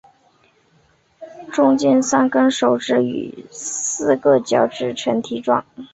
[1.53, 5.63] 中间三跟手指与四个脚趾呈蹄状。